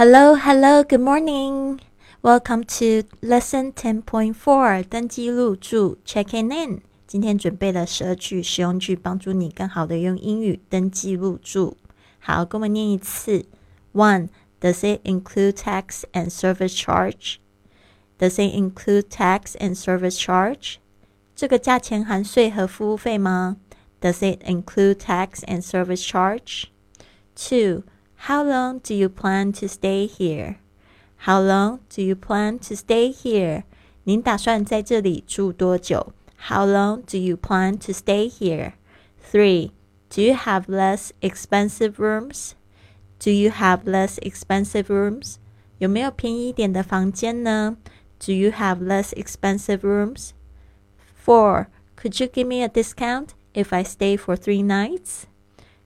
[0.00, 1.80] Hello, hello, good morning.
[2.22, 6.82] Welcome to Lesson Ten Point Four，登记入住，Checking in。
[7.06, 11.76] 今天准备了十二句实用句，帮助你更好的用英语登记入住。
[12.18, 13.46] 好，跟我念一次。
[13.92, 14.28] One,
[14.60, 17.36] does it include tax and service charge?
[18.18, 20.76] Does it include tax and service charge?
[21.34, 23.58] 这个价钱含税和服务费吗？
[24.00, 26.64] Does it include tax and service charge?
[27.34, 27.84] Two.
[28.28, 30.56] How long do you plan to stay here?
[31.26, 33.64] How long do you plan to stay here?
[34.04, 36.12] 您打算在这里住多久？
[36.48, 38.72] How long do you plan to stay here?
[39.32, 39.70] Three.
[40.08, 42.52] Do you have less expensive rooms?
[43.18, 45.36] Do you have less expensive rooms?
[45.78, 47.76] 有没有便宜一点的房间呢？
[48.18, 50.30] Do you have less expensive rooms?
[51.24, 51.66] Four.
[51.96, 55.24] Could you give me a discount if I stay for three nights?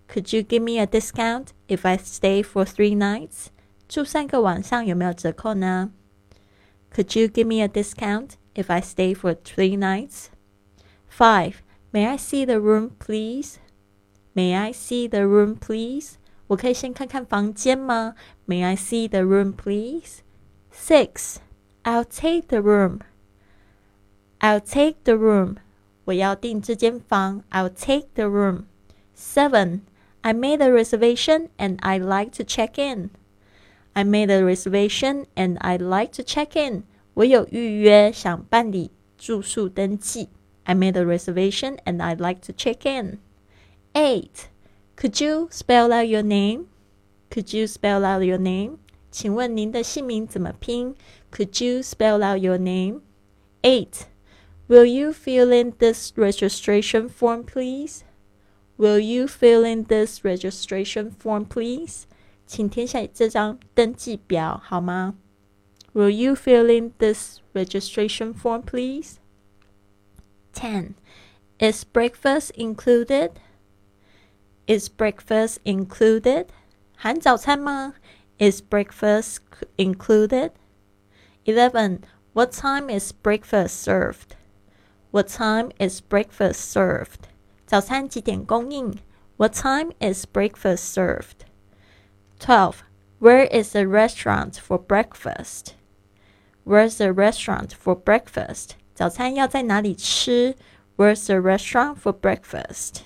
[0.08, 3.48] Could you give me a discount if I stay for three nights?
[3.88, 5.92] 住三个晚上有没有折扣呢？
[6.92, 10.26] Could you give me a discount if I stay for three nights?
[11.08, 11.54] Five.
[11.92, 13.56] May I see the room, please?
[14.34, 16.14] May I see the room, please?
[16.48, 18.14] 我可以先看看房间吗？
[18.46, 20.20] May I see the room, please?
[20.72, 21.36] Six.
[21.84, 23.00] I'll take the room.
[24.40, 25.56] I'll take the room.
[26.06, 27.44] 我要订这间房。
[27.50, 28.64] I'll take the room.
[29.16, 29.80] Seven.
[30.24, 33.10] I made a reservation and I'd like to check in.
[33.94, 36.84] I made a reservation and I'd like to check in.
[37.14, 40.28] 我有预约，想办理住宿登记。
[40.64, 43.18] I made a reservation and I'd like to check in.
[43.94, 44.48] Eight.
[44.96, 46.66] Could you spell out your name?
[47.30, 48.78] Could you spell out your name?
[49.10, 50.94] 请问您的姓名怎么拼？
[51.32, 53.00] Could you spell out your name?
[53.62, 54.06] Eight.
[54.68, 58.02] Will you fill in this registration form, please?
[58.76, 62.06] Will you fill in this registration form, please?
[62.46, 65.14] 请填写这张登记表好吗？
[65.92, 69.18] Will you fill in this registration form, please?
[70.54, 70.94] 10.
[71.58, 73.32] Is breakfast included?
[74.66, 76.46] Is breakfast included?
[76.96, 77.94] 含早餐吗？
[78.38, 79.38] Is breakfast
[79.76, 80.52] included?
[81.44, 82.00] 11.
[82.32, 84.36] What time is breakfast served?
[85.10, 87.28] What time is breakfast served?
[87.66, 88.94] 早餐几点供应？
[89.36, 91.46] What time is breakfast served?
[92.38, 92.76] Twelve.
[93.20, 95.74] Where is the restaurant for breakfast?
[96.64, 98.70] Where's the restaurant for breakfast?
[98.94, 100.56] 早餐要在哪里吃？
[100.96, 103.02] Where's the restaurant for breakfast?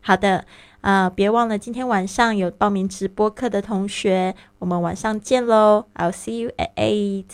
[0.00, 0.46] 好的，
[0.80, 5.86] 啊、呃，别忘了今天晚上有报名直播课的同学，我们晚上见喽！
[5.94, 7.26] I'll see you at eight.